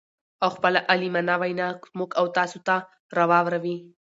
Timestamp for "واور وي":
3.31-3.77